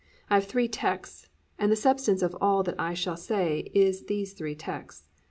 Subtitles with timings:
[0.31, 1.27] I have three texts,
[1.59, 5.07] and the substance of all that I shall say is these three texts.